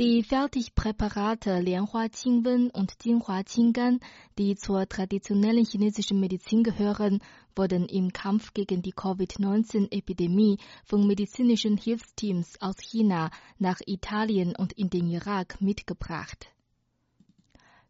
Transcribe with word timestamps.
Die 0.00 0.22
Fertigpräparate 0.22 1.60
Lianhua 1.60 2.08
Qingwen 2.08 2.70
und 2.70 2.94
Jinhua 3.04 3.42
Qinggan, 3.42 4.00
die 4.38 4.56
zur 4.56 4.88
traditionellen 4.88 5.66
chinesischen 5.66 6.18
Medizin 6.18 6.62
gehören, 6.62 7.20
wurden 7.54 7.84
im 7.84 8.10
Kampf 8.10 8.54
gegen 8.54 8.80
die 8.80 8.92
Covid-19-Epidemie 8.92 10.56
von 10.86 11.06
medizinischen 11.06 11.76
Hilfsteams 11.76 12.54
aus 12.62 12.76
China 12.80 13.30
nach 13.58 13.76
Italien 13.84 14.56
und 14.56 14.72
in 14.72 14.88
den 14.88 15.06
Irak 15.06 15.60
mitgebracht. 15.60 16.46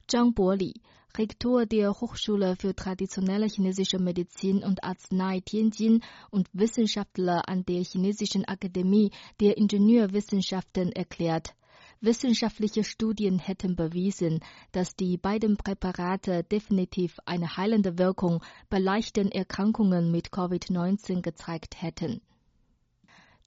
Zhang 0.09 0.35
Boli, 0.35 0.75
Rektor 1.17 1.65
der 1.65 1.93
Hochschule 1.93 2.57
für 2.57 2.75
traditionelle 2.75 3.47
chinesische 3.47 4.01
Medizin 4.01 4.65
und 4.65 4.83
Arznei 4.83 5.43
Tianjin 5.45 6.03
und 6.33 6.49
Wissenschaftler 6.53 7.49
an 7.49 7.65
der 7.67 7.85
Chinesischen 7.85 8.45
Akademie 8.47 9.13
der 9.39 9.57
Ingenieurwissenschaften 9.57 10.91
erklärt, 10.91 11.55
Wissenschaftliche 12.03 12.83
Studien 12.83 13.39
hätten 13.39 13.77
bewiesen, 13.77 14.41
dass 14.73 14.97
die 14.97 15.19
beiden 15.19 15.59
Präparate 15.59 16.45
definitiv 16.45 17.19
eine 17.27 17.59
heilende 17.59 17.99
Wirkung 17.99 18.43
bei 18.71 18.79
leichten 18.79 19.31
Erkrankungen 19.31 20.11
mit 20.11 20.29
Covid-19 20.29 21.21
gezeigt 21.21 21.83
hätten. 21.83 22.23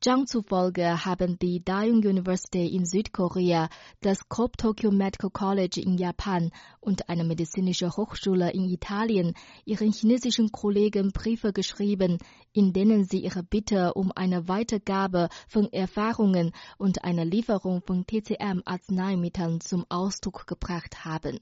Zhang 0.03 0.27
zufolge 0.27 1.05
haben 1.05 1.39
die 1.39 1.63
Daeung 1.63 1.99
University 1.99 2.67
in 2.75 2.85
Südkorea, 2.85 3.69
das 4.01 4.27
Kobe 4.27 4.57
Tokyo 4.57 4.91
Medical 4.91 5.29
College 5.29 5.79
in 5.79 5.97
Japan 5.97 6.51
und 6.81 7.07
eine 7.07 7.23
medizinische 7.23 7.89
Hochschule 7.89 8.51
in 8.51 8.67
Italien 8.67 9.33
ihren 9.63 9.93
chinesischen 9.93 10.51
Kollegen 10.51 11.13
Briefe 11.13 11.53
geschrieben, 11.53 12.17
in 12.51 12.73
denen 12.73 13.05
sie 13.05 13.19
ihre 13.19 13.43
Bitte 13.43 13.93
um 13.93 14.11
eine 14.13 14.49
Weitergabe 14.49 15.29
von 15.47 15.71
Erfahrungen 15.71 16.51
und 16.77 17.05
eine 17.05 17.23
Lieferung 17.23 17.81
von 17.81 18.05
TCM-Arzneimitteln 18.05 19.61
zum 19.61 19.85
Ausdruck 19.87 20.47
gebracht 20.47 21.05
haben. 21.05 21.39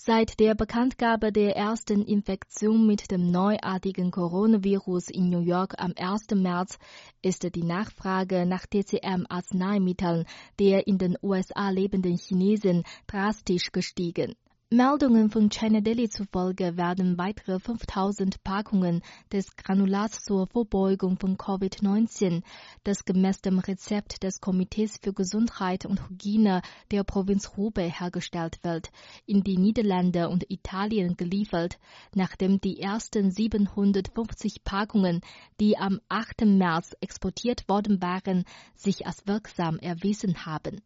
Seit 0.00 0.38
der 0.38 0.54
Bekanntgabe 0.54 1.32
der 1.32 1.56
ersten 1.56 2.04
Infektion 2.04 2.86
mit 2.86 3.10
dem 3.10 3.32
neuartigen 3.32 4.12
Coronavirus 4.12 5.10
in 5.10 5.28
New 5.28 5.40
York 5.40 5.74
am 5.76 5.92
1. 5.96 6.28
März 6.36 6.78
ist 7.20 7.42
die 7.52 7.64
Nachfrage 7.64 8.46
nach 8.46 8.64
TCM-Arzneimitteln 8.64 10.24
der 10.60 10.86
in 10.86 10.98
den 10.98 11.18
USA 11.20 11.70
lebenden 11.70 12.16
Chinesen 12.16 12.84
drastisch 13.08 13.72
gestiegen. 13.72 14.36
Meldungen 14.70 15.30
von 15.30 15.48
China 15.48 15.80
Daily 15.80 16.10
zufolge 16.10 16.76
werden 16.76 17.16
weitere 17.16 17.58
5000 17.58 18.44
Packungen 18.44 19.00
des 19.32 19.56
Granulats 19.56 20.22
zur 20.24 20.46
Vorbeugung 20.46 21.18
von 21.18 21.38
Covid-19, 21.38 22.42
das 22.84 23.06
gemäß 23.06 23.40
dem 23.40 23.60
Rezept 23.60 24.22
des 24.22 24.42
Komitees 24.42 24.98
für 25.02 25.14
Gesundheit 25.14 25.86
und 25.86 26.10
Hygiene 26.10 26.60
der 26.90 27.02
Provinz 27.04 27.56
Hubei 27.56 27.88
hergestellt 27.88 28.58
wird, 28.62 28.90
in 29.24 29.42
die 29.42 29.56
Niederlande 29.56 30.28
und 30.28 30.50
Italien 30.50 31.16
geliefert, 31.16 31.78
nachdem 32.14 32.60
die 32.60 32.78
ersten 32.78 33.30
750 33.30 34.64
Packungen, 34.64 35.22
die 35.60 35.78
am 35.78 35.98
8. 36.10 36.42
März 36.44 36.94
exportiert 37.00 37.66
worden 37.70 38.02
waren, 38.02 38.44
sich 38.74 39.06
als 39.06 39.26
wirksam 39.26 39.78
erwiesen 39.78 40.44
haben. 40.44 40.82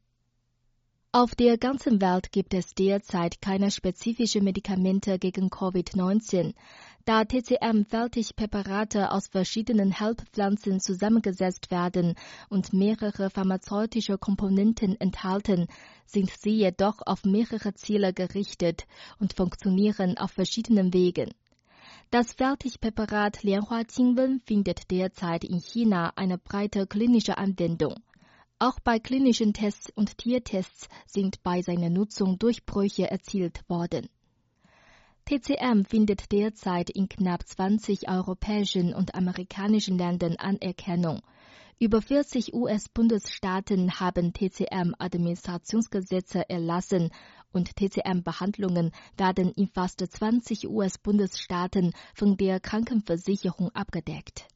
Auf 1.14 1.34
der 1.34 1.58
ganzen 1.58 2.00
Welt 2.00 2.32
gibt 2.32 2.54
es 2.54 2.72
derzeit 2.72 3.42
keine 3.42 3.70
spezifischen 3.70 4.44
Medikamente 4.44 5.18
gegen 5.18 5.50
Covid-19. 5.50 6.54
Da 7.04 7.26
TCM-Fertigpräparate 7.26 9.10
aus 9.10 9.26
verschiedenen 9.28 10.00
Heilpflanzen 10.00 10.80
zusammengesetzt 10.80 11.70
werden 11.70 12.14
und 12.48 12.72
mehrere 12.72 13.28
pharmazeutische 13.28 14.16
Komponenten 14.16 14.98
enthalten, 14.98 15.66
sind 16.06 16.30
sie 16.30 16.52
jedoch 16.54 17.02
auf 17.04 17.24
mehrere 17.24 17.74
Ziele 17.74 18.14
gerichtet 18.14 18.86
und 19.18 19.34
funktionieren 19.34 20.16
auf 20.16 20.30
verschiedenen 20.30 20.94
Wegen. 20.94 21.34
Das 22.10 22.32
Fertigpräparat 22.32 23.42
Lianhua 23.42 23.84
Qingwen 23.84 24.40
findet 24.46 24.90
derzeit 24.90 25.44
in 25.44 25.60
China 25.60 26.14
eine 26.16 26.38
breite 26.38 26.86
klinische 26.86 27.36
Anwendung. 27.36 27.96
Auch 28.64 28.78
bei 28.78 29.00
klinischen 29.00 29.54
Tests 29.54 29.90
und 29.92 30.18
Tiertests 30.18 30.88
sind 31.08 31.42
bei 31.42 31.62
seiner 31.62 31.90
Nutzung 31.90 32.38
Durchbrüche 32.38 33.10
erzielt 33.10 33.68
worden. 33.68 34.08
TCM 35.24 35.84
findet 35.84 36.30
derzeit 36.30 36.88
in 36.88 37.08
knapp 37.08 37.44
20 37.44 38.08
europäischen 38.08 38.94
und 38.94 39.16
amerikanischen 39.16 39.98
Ländern 39.98 40.36
Anerkennung. 40.36 41.22
Über 41.80 42.00
40 42.00 42.54
US-Bundesstaaten 42.54 43.98
haben 43.98 44.32
TCM-Administrationsgesetze 44.32 46.48
erlassen 46.48 47.10
und 47.52 47.74
TCM-Behandlungen 47.74 48.92
werden 49.16 49.50
in 49.54 49.66
fast 49.66 50.06
20 50.08 50.68
US-Bundesstaaten 50.68 51.94
von 52.14 52.36
der 52.36 52.60
Krankenversicherung 52.60 53.70
abgedeckt. 53.70 54.46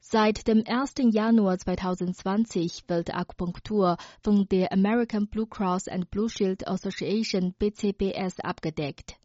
Seit 0.00 0.48
dem 0.48 0.64
1. 0.66 0.94
Januar 1.12 1.58
2020 1.58 2.84
wird 2.88 3.14
Akupunktur 3.14 3.98
von 4.22 4.48
der 4.48 4.72
American 4.72 5.26
Blue 5.26 5.46
Cross 5.46 5.86
and 5.86 6.10
Blue 6.10 6.30
Shield 6.30 6.66
Association 6.66 7.54
BCBS 7.58 8.40
abgedeckt. 8.40 9.18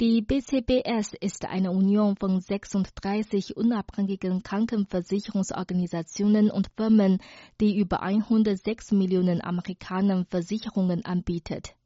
Die 0.00 0.20
BCBS 0.20 1.14
ist 1.20 1.46
eine 1.46 1.70
Union 1.70 2.16
von 2.16 2.40
36 2.40 3.56
unabhängigen 3.56 4.42
Krankenversicherungsorganisationen 4.42 6.50
und 6.50 6.68
Firmen, 6.76 7.18
die 7.60 7.78
über 7.78 8.02
106 8.02 8.92
Millionen 8.92 9.42
Amerikanern 9.42 10.26
Versicherungen 10.26 11.04
anbietet. 11.04 11.76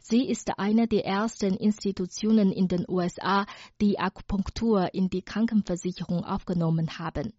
Sie 0.00 0.28
ist 0.28 0.58
eine 0.58 0.86
der 0.86 1.06
ersten 1.06 1.54
Institutionen 1.54 2.52
in 2.52 2.68
den 2.68 2.84
USA, 2.86 3.46
die 3.80 3.98
Akupunktur 3.98 4.92
in 4.92 5.08
die 5.08 5.22
Krankenversicherung 5.22 6.24
aufgenommen 6.24 6.98
haben. 6.98 7.32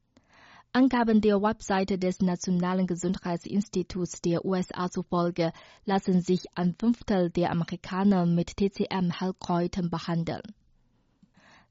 Angaben 0.75 1.21
der 1.21 1.41
Webseite 1.41 1.97
des 1.97 2.19
Nationalen 2.19 2.85
Gesundheitsinstituts 2.85 4.19
der 4.19 4.43
USA 4.43 4.91
zufolge 4.91 5.53
lassen 5.85 6.19
sich 6.19 6.47
ein 6.53 6.75
Fünftel 6.77 7.29
der 7.29 7.51
Amerikaner 7.51 8.25
mit 8.25 8.57
TCM-Heilkräutern 8.57 9.89
behandeln. 9.89 10.41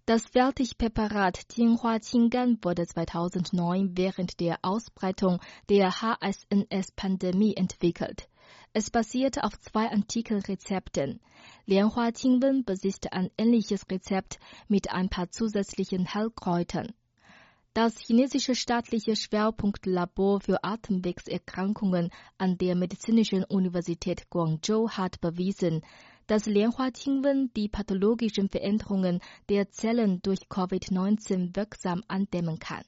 Das 0.07 0.25
Fertigpräparat 0.25 1.39
Jinhua 1.55 1.99
Qinggan 1.99 2.57
wurde 2.63 2.87
2009 2.87 3.91
während 3.95 4.41
der 4.41 4.61
Ausbreitung 4.63 5.39
der 5.69 6.01
HSNS-Pandemie 6.01 7.57
entwickelt. 7.57 8.31
Es 8.73 8.89
basiert 8.89 9.45
auf 9.45 9.61
zwei 9.61 9.91
antiken 9.91 10.41
Rezepten. 10.41 11.21
Lianhua 11.67 12.11
Qingwen 12.11 12.65
besitzt 12.65 13.13
ein 13.13 13.29
ähnliches 13.37 13.85
Rezept 13.91 14.39
mit 14.67 14.91
ein 14.93 15.11
paar 15.11 15.31
zusätzlichen 15.31 16.15
Heilkräutern. 16.15 16.95
Das 17.75 17.99
chinesische 17.99 18.55
staatliche 18.55 19.17
Schwerpunktlabor 19.17 20.41
für 20.41 20.63
Atemwegserkrankungen 20.63 22.11
an 22.39 22.57
der 22.57 22.77
Medizinischen 22.77 23.43
Universität 23.43 24.31
Guangzhou 24.31 24.91
hat 24.91 25.21
bewiesen, 25.21 25.85
dass 26.29 26.47
Lianhua 26.47 26.93
Qingwen 26.93 27.51
die 27.57 27.69
pathologischen 27.69 28.49
Veränderungen 28.49 29.19
der 29.49 29.71
Zellen 29.71 30.23
durch 30.23 30.43
Covid-19 30.49 31.57
wirksam 31.57 32.05
andämmen 32.07 32.61
kann. 32.61 32.85